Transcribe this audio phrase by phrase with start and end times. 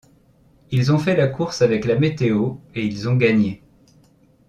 [0.71, 3.61] Ils ont fait la course avec la météo et ils ont gagné.